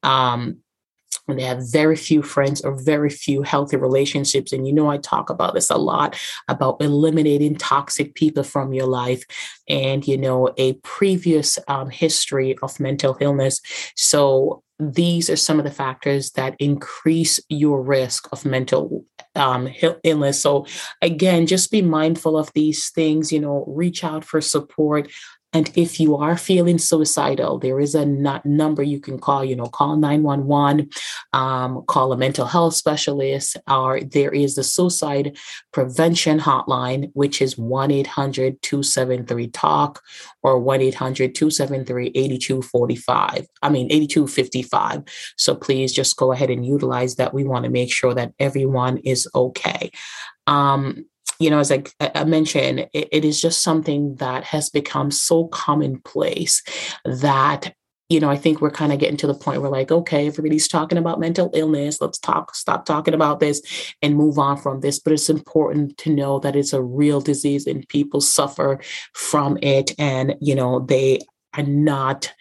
um, 0.03 0.59
and 1.29 1.39
they 1.39 1.45
have 1.45 1.71
very 1.71 1.97
few 1.97 2.23
friends 2.23 2.61
or 2.63 2.75
very 2.75 3.11
few 3.11 3.43
healthy 3.43 3.77
relationships. 3.77 4.53
And 4.53 4.67
you 4.67 4.73
know, 4.73 4.91
I 4.91 4.99
talk 4.99 5.31
about 5.31 5.55
this 5.55 5.71
a 5.71 5.77
lot 5.77 6.19
about 6.49 6.81
eliminating 6.81 7.57
toxic 7.57 8.15
people 8.15 8.43
from 8.43 8.73
your 8.73 8.87
life 8.87 9.25
and, 9.69 10.07
you 10.07 10.17
know, 10.17 10.53
a 10.57 10.75
previous 10.75 11.59
um, 11.69 11.91
history 11.91 12.57
of 12.63 12.81
mental 12.81 13.17
illness. 13.21 13.61
So, 13.95 14.63
these 14.81 15.29
are 15.29 15.37
some 15.37 15.59
of 15.59 15.65
the 15.65 15.73
factors 15.73 16.31
that 16.33 16.55
increase 16.61 17.41
your 17.49 17.83
risk 17.83 18.29
of 18.31 18.45
mental 18.45 19.05
um, 19.35 19.69
illness. 20.05 20.41
So, 20.41 20.67
again, 21.03 21.49
just 21.49 21.73
be 21.73 21.83
mindful 21.83 22.39
of 22.39 22.53
these 22.53 22.91
things, 22.91 23.33
you 23.33 23.41
know, 23.41 23.65
reach 23.67 24.05
out 24.05 24.25
for 24.25 24.41
support. 24.41 25.11
And 25.55 25.71
if 25.75 25.99
you 25.99 26.17
are 26.17 26.37
feeling 26.37 26.77
suicidal, 26.77 27.59
there 27.59 27.81
is 27.81 27.95
a 27.95 28.05
number 28.05 28.83
you 28.83 29.01
can 29.01 29.19
call, 29.19 29.43
you 29.43 29.57
know, 29.57 29.67
call 29.67 29.97
911, 29.97 30.91
um, 31.33 31.85
call 31.87 32.13
a 32.13 32.19
mental 32.19 32.45
health 32.45 32.75
specialist, 32.75 33.57
or 33.67 34.01
there 34.01 34.31
is 34.31 34.57
the 34.57 34.63
suicide 34.63 35.39
prevention 35.73 36.39
hotline, 36.39 37.11
which 37.15 37.41
is 37.41 37.57
1 37.57 37.91
800 37.91 38.61
273 38.61 39.49
TALK 39.49 40.03
or 40.43 40.59
1 40.59 40.83
800 40.83 41.35
273 41.35 42.09
8245. 42.15 43.47
I 43.63 43.69
mean, 43.71 43.87
8255. 43.87 45.05
So 45.37 45.55
please 45.55 45.95
just 45.95 46.19
go 46.19 46.33
ahead 46.33 46.51
and 46.51 46.65
utilize 46.67 47.17
that. 47.17 47.33
We 47.33 47.45
want 47.45 47.65
to 47.65 47.71
make 47.71 47.91
sure 47.91 48.13
that 48.13 48.35
everyone 48.39 48.99
is 48.99 49.27
okay. 49.35 49.93
Um, 50.47 51.07
you 51.39 51.51
know, 51.51 51.59
as 51.59 51.71
I, 51.71 51.85
I 52.01 52.25
mentioned, 52.25 52.89
it, 52.93 53.09
it 53.13 53.25
is 53.25 53.41
just 53.41 53.63
something 53.63 54.17
that 54.17 54.45
has 54.45 54.71
become 54.71 55.11
so 55.11 55.47
commonplace 55.49 56.63
that 57.05 57.75
you 58.09 58.21
know, 58.21 58.31
I 58.31 58.37
think 58.37 58.61
we're 58.61 58.71
kind 58.71 58.93
of 58.93 58.99
getting 58.99 59.19
to 59.19 59.27
the 59.27 59.35
point 59.35 59.61
where 59.61 59.71
like, 59.71 59.93
okay, 59.93 60.27
everybody's 60.27 60.67
talking 60.67 60.97
about 60.97 61.21
mental 61.21 61.51
illness. 61.53 62.01
Let's 62.01 62.19
talk, 62.19 62.55
stop 62.55 62.87
talking 62.87 63.13
about 63.13 63.39
this 63.39 63.61
and 64.01 64.17
move 64.17 64.39
on 64.39 64.57
from 64.57 64.81
this. 64.81 64.99
But 64.99 65.13
it's 65.13 65.29
important 65.29 65.99
to 65.99 66.15
know 66.15 66.39
that 66.39 66.57
it's 66.57 66.73
a 66.73 66.83
real 66.83 67.21
disease 67.21 67.67
and 67.67 67.87
people 67.89 68.23
suffer 68.23 68.81
from 69.13 69.59
it. 69.61 69.93
And, 69.99 70.37
you 70.41 70.55
know, 70.55 70.81
they 70.81 71.21
are 71.55 71.65
not 71.65 72.33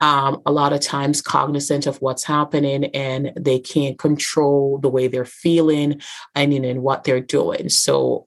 um, 0.00 0.42
a 0.44 0.52
lot 0.52 0.72
of 0.72 0.80
times 0.80 1.22
cognizant 1.22 1.86
of 1.86 2.00
what's 2.02 2.24
happening 2.24 2.84
and 2.86 3.32
they 3.38 3.58
can't 3.58 3.98
control 3.98 4.78
the 4.78 4.88
way 4.88 5.08
they're 5.08 5.24
feeling 5.24 6.00
and, 6.34 6.52
and 6.52 6.82
what 6.82 7.04
they're 7.04 7.20
doing. 7.20 7.68
So 7.68 8.26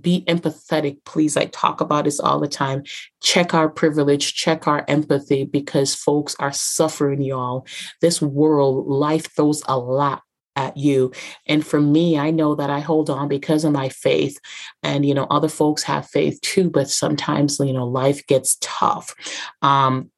be 0.00 0.22
empathetic, 0.26 0.98
please. 1.04 1.36
I 1.36 1.46
talk 1.46 1.80
about 1.80 2.04
this 2.04 2.20
all 2.20 2.40
the 2.40 2.48
time. 2.48 2.82
Check 3.22 3.54
our 3.54 3.68
privilege, 3.68 4.34
check 4.34 4.66
our 4.68 4.84
empathy 4.86 5.44
because 5.44 5.94
folks 5.94 6.36
are 6.38 6.52
suffering, 6.52 7.22
y'all. 7.22 7.66
This 8.00 8.20
world, 8.20 8.86
life 8.86 9.34
throws 9.34 9.62
a 9.66 9.78
lot 9.78 10.22
at 10.56 10.76
you. 10.76 11.12
And 11.46 11.64
for 11.64 11.80
me, 11.80 12.18
I 12.18 12.30
know 12.30 12.54
that 12.56 12.68
I 12.68 12.80
hold 12.80 13.08
on 13.08 13.28
because 13.28 13.64
of 13.64 13.72
my 13.72 13.88
faith. 13.88 14.38
And, 14.82 15.06
you 15.06 15.14
know, 15.14 15.26
other 15.30 15.48
folks 15.48 15.84
have 15.84 16.08
faith 16.08 16.40
too, 16.40 16.68
but 16.68 16.90
sometimes, 16.90 17.60
you 17.60 17.72
know, 17.72 17.86
life 17.86 18.26
gets 18.26 18.58
tough. 18.60 19.14
Um, 19.62 20.10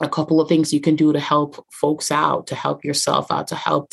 a 0.00 0.08
couple 0.08 0.40
of 0.40 0.48
things 0.48 0.72
you 0.72 0.80
can 0.80 0.96
do 0.96 1.12
to 1.12 1.20
help 1.20 1.64
folks 1.72 2.10
out, 2.10 2.46
to 2.46 2.54
help 2.54 2.84
yourself 2.84 3.30
out, 3.30 3.48
to 3.48 3.56
help 3.56 3.92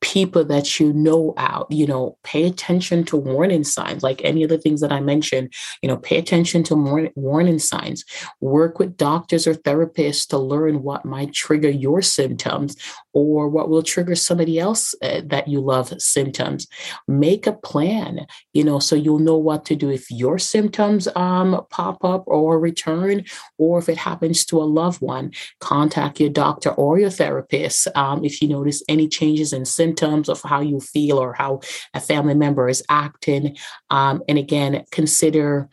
people 0.00 0.44
that 0.44 0.80
you 0.80 0.92
know 0.92 1.34
out 1.36 1.66
you 1.70 1.86
know 1.86 2.16
pay 2.24 2.44
attention 2.44 3.04
to 3.04 3.16
warning 3.16 3.64
signs 3.64 4.02
like 4.02 4.20
any 4.24 4.42
of 4.42 4.48
the 4.48 4.58
things 4.58 4.80
that 4.80 4.92
i 4.92 5.00
mentioned 5.00 5.52
you 5.82 5.88
know 5.88 5.96
pay 5.96 6.16
attention 6.18 6.62
to 6.62 6.74
warning 7.14 7.58
signs. 7.58 8.04
Work 8.40 8.78
with 8.78 8.96
doctors 8.96 9.46
or 9.46 9.54
therapists 9.54 10.26
to 10.28 10.38
learn 10.38 10.82
what 10.82 11.04
might 11.04 11.32
trigger 11.32 11.70
your 11.70 12.02
symptoms 12.02 12.76
or 13.12 13.48
what 13.48 13.68
will 13.68 13.82
trigger 13.82 14.14
somebody 14.14 14.58
else 14.58 14.94
uh, 15.02 15.20
that 15.26 15.48
you 15.48 15.60
love 15.60 15.92
symptoms. 16.00 16.66
Make 17.08 17.46
a 17.46 17.52
plan 17.52 18.26
you 18.52 18.64
know 18.64 18.78
so 18.78 18.96
you'll 18.96 19.18
know 19.18 19.36
what 19.36 19.64
to 19.66 19.76
do 19.76 19.90
if 19.90 20.10
your 20.10 20.38
symptoms 20.38 21.08
um, 21.14 21.64
pop 21.70 22.04
up 22.04 22.24
or 22.26 22.58
return 22.58 23.24
or 23.58 23.78
if 23.78 23.88
it 23.88 23.98
happens 23.98 24.44
to 24.46 24.60
a 24.60 24.64
loved 24.64 25.00
one. 25.00 25.32
Contact 25.60 26.20
your 26.20 26.30
doctor 26.30 26.70
or 26.70 26.98
your 26.98 27.10
therapist 27.10 27.88
um, 27.94 28.24
if 28.24 28.40
you 28.42 28.48
notice 28.48 28.82
any 28.88 29.08
changes 29.08 29.52
in 29.52 29.64
symptoms 29.64 29.89
symptoms 29.90 30.28
of 30.28 30.40
how 30.42 30.60
you 30.60 30.80
feel 30.80 31.18
or 31.18 31.32
how 31.32 31.60
a 31.94 32.00
family 32.00 32.34
member 32.34 32.68
is 32.68 32.82
acting. 32.88 33.56
Um, 33.90 34.22
and 34.28 34.38
again, 34.38 34.84
consider 34.90 35.68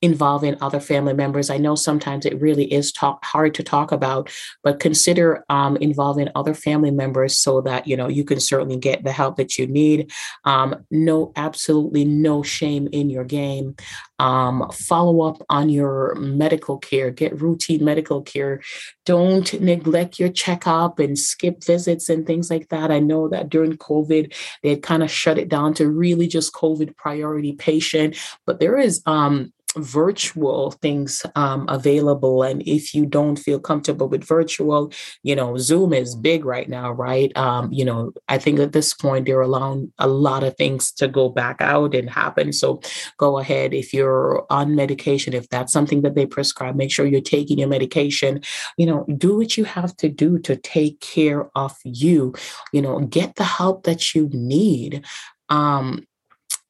involving 0.00 0.56
other 0.60 0.80
family 0.80 1.12
members. 1.12 1.50
I 1.50 1.58
know 1.58 1.74
sometimes 1.74 2.24
it 2.24 2.40
really 2.40 2.72
is 2.72 2.92
talk, 2.92 3.24
hard 3.24 3.54
to 3.54 3.62
talk 3.62 3.90
about, 3.90 4.30
but 4.62 4.80
consider 4.80 5.44
um, 5.48 5.76
involving 5.78 6.28
other 6.34 6.54
family 6.54 6.90
members 6.90 7.36
so 7.36 7.60
that 7.62 7.86
you 7.86 7.96
know 7.96 8.08
you 8.08 8.24
can 8.24 8.40
certainly 8.40 8.76
get 8.76 9.04
the 9.04 9.12
help 9.12 9.36
that 9.36 9.58
you 9.58 9.66
need. 9.66 10.12
Um, 10.44 10.84
no, 10.90 11.32
absolutely 11.36 12.04
no 12.04 12.42
shame 12.42 12.88
in 12.92 13.10
your 13.10 13.24
game. 13.24 13.74
Um, 14.20 14.68
follow 14.72 15.22
up 15.22 15.42
on 15.48 15.68
your 15.68 16.14
medical 16.16 16.78
care. 16.78 17.10
Get 17.10 17.40
routine 17.40 17.84
medical 17.84 18.22
care. 18.22 18.60
Don't 19.04 19.60
neglect 19.60 20.18
your 20.18 20.28
checkup 20.28 20.98
and 20.98 21.18
skip 21.18 21.64
visits 21.64 22.08
and 22.08 22.26
things 22.26 22.50
like 22.50 22.68
that. 22.68 22.90
I 22.90 22.98
know 22.98 23.28
that 23.28 23.48
during 23.48 23.76
COVID 23.76 24.34
they 24.62 24.76
kind 24.76 25.02
of 25.02 25.10
shut 25.10 25.38
it 25.38 25.48
down 25.48 25.74
to 25.74 25.88
really 25.88 26.26
just 26.26 26.52
COVID 26.52 26.96
priority 26.96 27.52
patient, 27.52 28.16
but 28.44 28.60
there 28.60 28.76
is 28.76 29.02
um, 29.06 29.52
virtual 29.76 30.70
things 30.70 31.24
um, 31.36 31.66
available 31.68 32.42
and 32.42 32.62
if 32.66 32.94
you 32.94 33.04
don't 33.04 33.36
feel 33.36 33.60
comfortable 33.60 34.08
with 34.08 34.24
virtual 34.24 34.90
you 35.22 35.36
know 35.36 35.56
zoom 35.58 35.92
is 35.92 36.14
big 36.16 36.44
right 36.44 36.68
now 36.68 36.90
right? 36.90 37.36
Um, 37.36 37.70
you 37.72 37.84
know 37.84 38.12
i 38.28 38.38
think 38.38 38.58
at 38.58 38.72
this 38.72 38.94
point 38.94 39.26
they're 39.26 39.40
allowing 39.40 39.92
a 39.98 40.08
lot 40.08 40.42
of 40.42 40.56
things 40.56 40.90
to 40.92 41.06
go 41.08 41.28
back 41.28 41.60
out 41.60 41.94
and 41.94 42.08
happen. 42.10 42.52
So 42.52 42.80
go 43.18 43.38
ahead 43.38 43.74
if 43.74 43.92
you're 43.92 44.46
on 44.50 44.74
medication 44.74 45.34
if 45.34 45.48
that's 45.48 45.72
something 45.72 46.02
that 46.02 46.14
they 46.14 46.26
prescribe 46.26 46.74
make 46.74 46.90
sure 46.90 47.06
you're 47.06 47.20
taking 47.20 47.58
your 47.58 47.68
medication. 47.68 48.40
You 48.76 48.86
know 48.86 49.06
do 49.16 49.36
what 49.36 49.56
you 49.56 49.64
have 49.64 49.96
to 49.98 50.08
do 50.08 50.38
to 50.40 50.56
take 50.56 51.00
care 51.00 51.50
of 51.54 51.76
you. 51.84 52.34
You 52.72 52.82
know 52.82 53.00
get 53.00 53.36
the 53.36 53.44
help 53.44 53.84
that 53.84 54.14
you 54.14 54.28
need. 54.32 55.04
Um 55.48 56.07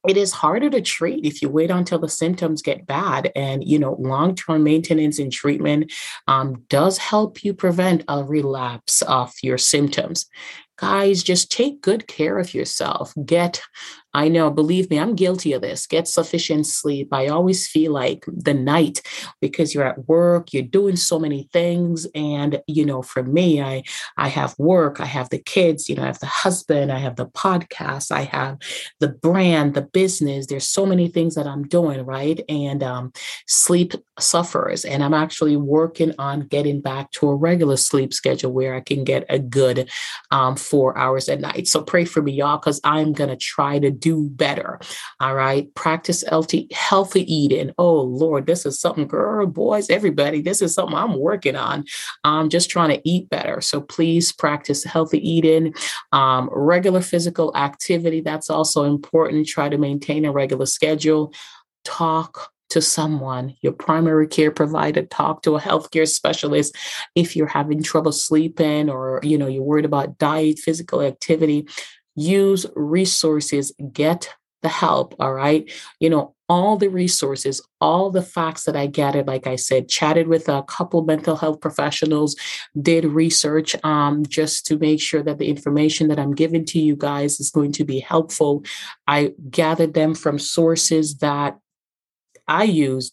it 0.08 0.16
is 0.16 0.32
harder 0.32 0.70
to 0.70 0.80
treat 0.80 1.24
if 1.24 1.42
you 1.42 1.48
wait 1.48 1.70
until 1.70 1.98
the 1.98 2.08
symptoms 2.08 2.62
get 2.62 2.86
bad. 2.86 3.30
And 3.36 3.62
you 3.62 3.78
know 3.78 3.96
long-term 3.98 4.64
maintenance 4.64 5.18
and 5.18 5.32
treatment 5.32 5.92
um, 6.26 6.64
does 6.68 6.98
help 6.98 7.44
you 7.44 7.54
prevent 7.54 8.04
a 8.08 8.24
relapse 8.24 9.02
of 9.02 9.32
your 9.42 9.58
symptoms 9.58 10.26
guys 10.78 11.22
just 11.22 11.50
take 11.50 11.80
good 11.82 12.06
care 12.06 12.38
of 12.38 12.54
yourself 12.54 13.12
get 13.24 13.60
I 14.14 14.28
know, 14.28 14.50
believe 14.50 14.88
me, 14.88 14.98
I'm 14.98 15.14
guilty 15.14 15.52
of 15.52 15.60
this. 15.60 15.86
Get 15.86 16.08
sufficient 16.08 16.66
sleep. 16.66 17.12
I 17.12 17.26
always 17.26 17.68
feel 17.68 17.92
like 17.92 18.24
the 18.26 18.54
night 18.54 19.02
because 19.40 19.74
you're 19.74 19.84
at 19.84 20.08
work, 20.08 20.52
you're 20.52 20.62
doing 20.62 20.96
so 20.96 21.18
many 21.18 21.48
things. 21.52 22.06
And, 22.14 22.60
you 22.66 22.86
know, 22.86 23.02
for 23.02 23.22
me, 23.22 23.60
I 23.60 23.82
I 24.16 24.28
have 24.28 24.58
work, 24.58 24.98
I 24.98 25.04
have 25.04 25.28
the 25.28 25.38
kids, 25.38 25.88
you 25.88 25.94
know, 25.94 26.04
I 26.04 26.06
have 26.06 26.20
the 26.20 26.26
husband, 26.26 26.90
I 26.90 26.98
have 26.98 27.16
the 27.16 27.26
podcast, 27.26 28.10
I 28.10 28.22
have 28.22 28.58
the 28.98 29.08
brand, 29.08 29.74
the 29.74 29.82
business. 29.82 30.46
There's 30.46 30.66
so 30.66 30.86
many 30.86 31.08
things 31.08 31.34
that 31.34 31.46
I'm 31.46 31.68
doing, 31.68 32.04
right? 32.04 32.40
And 32.48 32.82
um, 32.82 33.12
sleep 33.46 33.92
suffers. 34.18 34.86
And 34.86 35.04
I'm 35.04 35.14
actually 35.14 35.56
working 35.56 36.14
on 36.18 36.46
getting 36.48 36.80
back 36.80 37.10
to 37.12 37.28
a 37.28 37.36
regular 37.36 37.76
sleep 37.76 38.14
schedule 38.14 38.52
where 38.52 38.74
I 38.74 38.80
can 38.80 39.04
get 39.04 39.26
a 39.28 39.38
good 39.38 39.90
um, 40.30 40.56
four 40.68 40.98
hours 40.98 41.28
at 41.28 41.40
night. 41.40 41.68
So 41.68 41.82
pray 41.82 42.04
for 42.04 42.20
me, 42.20 42.32
y'all, 42.32 42.58
because 42.58 42.80
I'm 42.82 43.12
gonna 43.12 43.36
try 43.36 43.78
to 43.78 43.90
do 43.90 44.08
do 44.08 44.28
better. 44.30 44.80
All 45.20 45.34
right. 45.34 45.72
Practice 45.74 46.24
healthy, 46.26 46.68
healthy 46.72 47.22
eating. 47.32 47.72
Oh, 47.76 48.00
Lord, 48.00 48.46
this 48.46 48.64
is 48.64 48.80
something, 48.80 49.06
girl, 49.06 49.46
boys, 49.46 49.90
everybody, 49.90 50.40
this 50.40 50.62
is 50.62 50.72
something 50.72 50.96
I'm 50.96 51.18
working 51.18 51.56
on. 51.56 51.84
I'm 52.24 52.48
just 52.48 52.70
trying 52.70 52.90
to 52.90 53.00
eat 53.04 53.28
better. 53.28 53.60
So 53.60 53.82
please 53.82 54.32
practice 54.32 54.82
healthy 54.84 55.18
eating, 55.18 55.74
um, 56.12 56.48
regular 56.50 57.02
physical 57.02 57.54
activity. 57.54 58.22
That's 58.22 58.48
also 58.48 58.84
important. 58.84 59.46
Try 59.46 59.68
to 59.68 59.78
maintain 59.78 60.24
a 60.24 60.32
regular 60.32 60.66
schedule. 60.66 61.34
Talk 61.84 62.50
to 62.70 62.82
someone, 62.82 63.54
your 63.62 63.72
primary 63.72 64.26
care 64.26 64.50
provider, 64.50 65.02
talk 65.06 65.42
to 65.42 65.56
a 65.56 65.60
healthcare 65.60 66.08
specialist 66.08 66.76
if 67.14 67.34
you're 67.34 67.46
having 67.46 67.82
trouble 67.82 68.12
sleeping 68.12 68.90
or 68.90 69.20
you 69.22 69.38
know 69.38 69.46
you're 69.46 69.62
worried 69.62 69.84
about 69.84 70.18
diet, 70.18 70.58
physical 70.58 71.02
activity 71.02 71.66
use 72.18 72.66
resources, 72.74 73.72
get 73.92 74.28
the 74.62 74.68
help. 74.68 75.14
All 75.20 75.32
right. 75.32 75.70
You 76.00 76.10
know, 76.10 76.34
all 76.48 76.76
the 76.76 76.88
resources, 76.88 77.60
all 77.80 78.10
the 78.10 78.22
facts 78.22 78.64
that 78.64 78.74
I 78.74 78.86
gathered, 78.86 79.26
like 79.26 79.46
I 79.46 79.54
said, 79.56 79.88
chatted 79.88 80.26
with 80.26 80.48
a 80.48 80.64
couple 80.64 81.04
mental 81.04 81.36
health 81.36 81.60
professionals, 81.60 82.34
did 82.80 83.04
research 83.04 83.76
um, 83.84 84.24
just 84.26 84.66
to 84.66 84.78
make 84.78 85.00
sure 85.00 85.22
that 85.22 85.38
the 85.38 85.48
information 85.48 86.08
that 86.08 86.18
I'm 86.18 86.34
giving 86.34 86.64
to 86.66 86.80
you 86.80 86.96
guys 86.96 87.38
is 87.38 87.50
going 87.50 87.72
to 87.72 87.84
be 87.84 88.00
helpful. 88.00 88.64
I 89.06 89.34
gathered 89.50 89.94
them 89.94 90.14
from 90.14 90.38
sources 90.38 91.18
that 91.18 91.58
I 92.48 92.64
use 92.64 93.12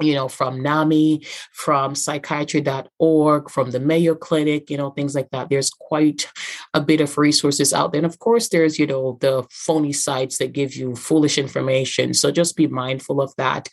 you 0.00 0.14
know, 0.14 0.28
from 0.28 0.60
NAMI, 0.60 1.24
from 1.52 1.94
psychiatry.org, 1.94 3.50
from 3.50 3.70
the 3.70 3.80
Mayo 3.80 4.14
Clinic, 4.14 4.70
you 4.70 4.76
know, 4.76 4.90
things 4.90 5.14
like 5.14 5.30
that. 5.30 5.48
There's 5.48 5.70
quite 5.70 6.30
a 6.74 6.80
bit 6.80 7.00
of 7.00 7.16
resources 7.18 7.72
out 7.72 7.92
there. 7.92 8.00
And 8.00 8.06
of 8.06 8.18
course, 8.18 8.48
there's, 8.48 8.78
you 8.78 8.86
know, 8.86 9.18
the 9.20 9.44
phony 9.50 9.92
sites 9.92 10.38
that 10.38 10.52
give 10.52 10.74
you 10.74 10.96
foolish 10.96 11.38
information. 11.38 12.14
So 12.14 12.30
just 12.30 12.56
be 12.56 12.66
mindful 12.66 13.20
of 13.20 13.32
that. 13.36 13.68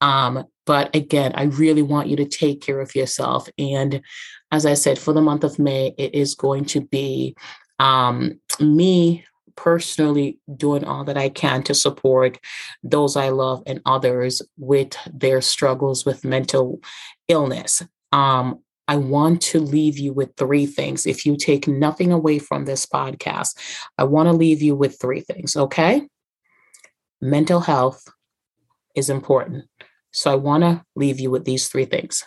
Um, 0.00 0.44
but 0.66 0.94
again, 0.94 1.32
I 1.34 1.44
really 1.44 1.82
want 1.82 2.08
you 2.08 2.16
to 2.16 2.24
take 2.24 2.62
care 2.62 2.80
of 2.80 2.94
yourself. 2.94 3.48
And 3.58 4.00
as 4.50 4.64
I 4.64 4.74
said, 4.74 4.98
for 4.98 5.12
the 5.12 5.20
month 5.20 5.44
of 5.44 5.58
May, 5.58 5.94
it 5.98 6.14
is 6.14 6.34
going 6.34 6.64
to 6.66 6.80
be 6.80 7.36
um, 7.78 8.40
me 8.60 9.24
personally 9.56 10.38
doing 10.56 10.84
all 10.84 11.04
that 11.04 11.16
I 11.16 11.28
can 11.28 11.62
to 11.64 11.74
support 11.74 12.38
those 12.82 13.16
I 13.16 13.30
love 13.30 13.62
and 13.66 13.80
others 13.86 14.42
with 14.56 14.96
their 15.12 15.40
struggles 15.40 16.04
with 16.04 16.24
mental 16.24 16.80
illness. 17.28 17.82
Um, 18.12 18.60
I 18.86 18.96
want 18.96 19.40
to 19.42 19.60
leave 19.60 19.98
you 19.98 20.12
with 20.12 20.36
three 20.36 20.66
things. 20.66 21.06
If 21.06 21.24
you 21.24 21.36
take 21.36 21.66
nothing 21.66 22.12
away 22.12 22.38
from 22.38 22.64
this 22.64 22.84
podcast, 22.84 23.58
I 23.96 24.04
want 24.04 24.28
to 24.28 24.32
leave 24.32 24.60
you 24.60 24.74
with 24.76 25.00
three 25.00 25.20
things, 25.20 25.56
okay? 25.56 26.06
Mental 27.20 27.60
health 27.60 28.04
is 28.94 29.08
important. 29.08 29.64
So 30.12 30.30
I 30.30 30.34
want 30.36 30.62
to 30.62 30.84
leave 30.94 31.18
you 31.18 31.30
with 31.30 31.44
these 31.44 31.68
three 31.68 31.86
things. 31.86 32.22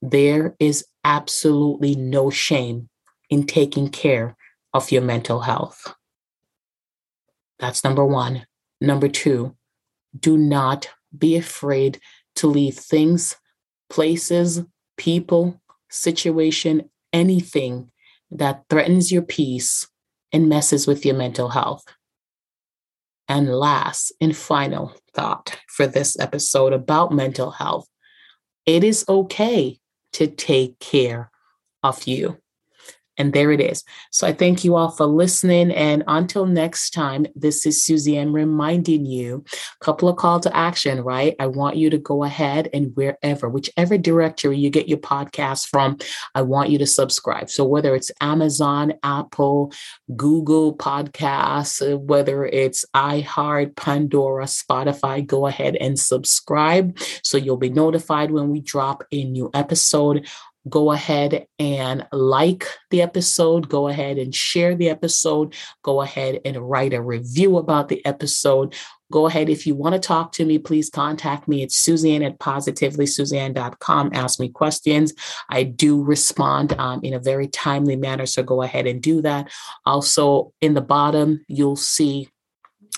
There 0.00 0.54
is 0.58 0.84
absolutely 1.04 1.94
no 1.96 2.30
shame 2.30 2.88
in 3.28 3.44
taking 3.44 3.88
care 3.88 4.36
of 4.72 4.90
your 4.92 5.02
mental 5.02 5.40
health. 5.40 5.94
That's 7.62 7.84
number 7.84 8.04
one. 8.04 8.44
Number 8.80 9.08
two, 9.08 9.56
do 10.18 10.36
not 10.36 10.90
be 11.16 11.36
afraid 11.36 12.00
to 12.34 12.48
leave 12.48 12.74
things, 12.74 13.36
places, 13.88 14.62
people, 14.96 15.62
situation 15.88 16.90
anything 17.12 17.92
that 18.32 18.64
threatens 18.68 19.12
your 19.12 19.22
peace 19.22 19.86
and 20.32 20.48
messes 20.48 20.88
with 20.88 21.06
your 21.06 21.14
mental 21.14 21.50
health. 21.50 21.84
And 23.28 23.48
last 23.48 24.12
and 24.20 24.36
final 24.36 24.92
thought 25.14 25.56
for 25.68 25.86
this 25.86 26.18
episode 26.18 26.72
about 26.72 27.12
mental 27.12 27.52
health 27.52 27.86
it 28.66 28.82
is 28.82 29.04
okay 29.08 29.78
to 30.14 30.26
take 30.26 30.80
care 30.80 31.30
of 31.84 32.08
you. 32.08 32.41
And 33.18 33.32
there 33.32 33.52
it 33.52 33.60
is. 33.60 33.84
So 34.10 34.26
I 34.26 34.32
thank 34.32 34.64
you 34.64 34.76
all 34.76 34.90
for 34.90 35.06
listening. 35.06 35.70
And 35.72 36.02
until 36.06 36.46
next 36.46 36.90
time, 36.90 37.26
this 37.34 37.66
is 37.66 37.82
Suzanne 37.82 38.32
reminding 38.32 39.04
you 39.04 39.44
a 39.80 39.84
couple 39.84 40.08
of 40.08 40.16
call 40.16 40.40
to 40.40 40.56
action, 40.56 41.02
right? 41.02 41.36
I 41.38 41.46
want 41.46 41.76
you 41.76 41.90
to 41.90 41.98
go 41.98 42.24
ahead 42.24 42.68
and 42.72 42.94
wherever, 42.94 43.48
whichever 43.48 43.98
directory 43.98 44.58
you 44.58 44.70
get 44.70 44.88
your 44.88 44.98
podcast 44.98 45.68
from, 45.68 45.98
I 46.34 46.42
want 46.42 46.70
you 46.70 46.78
to 46.78 46.86
subscribe. 46.86 47.50
So 47.50 47.64
whether 47.64 47.94
it's 47.94 48.10
Amazon, 48.20 48.94
Apple, 49.02 49.72
Google 50.16 50.76
Podcasts, 50.76 51.82
uh, 51.82 51.98
whether 51.98 52.46
it's 52.46 52.84
iHeart, 52.94 53.76
Pandora, 53.76 54.44
Spotify, 54.44 55.26
go 55.26 55.46
ahead 55.46 55.76
and 55.76 55.98
subscribe 55.98 56.98
so 57.22 57.36
you'll 57.36 57.56
be 57.56 57.70
notified 57.70 58.30
when 58.30 58.48
we 58.48 58.60
drop 58.60 59.04
a 59.12 59.24
new 59.24 59.50
episode 59.54 60.26
go 60.68 60.92
ahead 60.92 61.46
and 61.58 62.06
like 62.12 62.66
the 62.90 63.02
episode, 63.02 63.68
go 63.68 63.88
ahead 63.88 64.18
and 64.18 64.34
share 64.34 64.74
the 64.74 64.88
episode, 64.88 65.54
go 65.82 66.02
ahead 66.02 66.40
and 66.44 66.56
write 66.56 66.94
a 66.94 67.02
review 67.02 67.58
about 67.58 67.88
the 67.88 68.04
episode. 68.06 68.74
Go 69.10 69.26
ahead. 69.26 69.50
If 69.50 69.66
you 69.66 69.74
want 69.74 69.94
to 69.94 70.00
talk 70.00 70.32
to 70.32 70.44
me, 70.44 70.58
please 70.58 70.88
contact 70.88 71.46
me. 71.46 71.62
It's 71.62 71.76
Suzanne 71.76 72.22
at 72.22 72.38
positivelysuzanne.com. 72.38 74.10
Ask 74.14 74.40
me 74.40 74.48
questions. 74.48 75.12
I 75.50 75.64
do 75.64 76.02
respond 76.02 76.72
um, 76.78 77.00
in 77.02 77.12
a 77.12 77.18
very 77.18 77.48
timely 77.48 77.96
manner. 77.96 78.24
So 78.24 78.42
go 78.42 78.62
ahead 78.62 78.86
and 78.86 79.02
do 79.02 79.20
that. 79.20 79.52
Also, 79.84 80.54
in 80.62 80.72
the 80.72 80.80
bottom, 80.80 81.44
you'll 81.46 81.76
see 81.76 82.30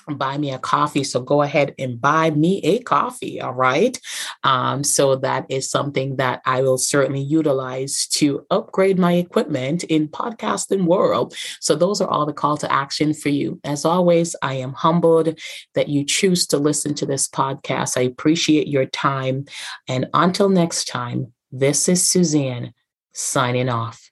buy 0.09 0.39
me 0.39 0.53
a 0.53 0.59
coffee. 0.59 1.05
So 1.05 1.21
go 1.21 1.43
ahead 1.43 1.75
and 1.79 2.01
buy 2.01 2.31
me 2.31 2.61
a 2.63 2.81
coffee. 2.81 3.41
All 3.41 3.55
right. 3.55 3.99
Um, 4.43 4.85
so 4.85 5.17
that 5.17 5.47
is 5.49 5.71
something 5.71 6.17
that 6.17 6.43
I 6.45 6.63
will 6.63 6.79
certainly 6.79 7.23
utilize 7.23 8.07
to 8.09 8.47
upgrade 8.51 8.99
my 8.99 9.15
equipment 9.15 9.85
in 9.85 10.09
podcasting 10.09 10.85
world. 10.85 11.35
So 11.61 11.75
those 11.75 12.01
are 12.01 12.09
all 12.09 12.27
the 12.27 12.33
call 12.33 12.57
to 12.59 12.73
action 12.73 13.15
for 13.15 13.29
you. 13.31 13.61
As 13.65 13.85
always, 13.85 14.37
I 14.43 14.55
am 14.55 14.73
humbled 14.73 15.39
that 15.75 15.89
you 15.89 16.05
choose 16.05 16.47
to 16.49 16.59
listen 16.59 16.95
to 16.95 17.07
this 17.07 17.29
podcast. 17.29 17.97
I 17.97 18.03
appreciate 18.03 18.69
your 18.69 18.87
time. 18.87 19.47
And 19.89 20.09
until 20.15 20.49
next 20.49 20.87
time, 20.87 21.33
this 21.51 21.89
is 21.89 22.09
Suzanne 22.09 22.73
signing 23.13 23.69
off. 23.69 24.11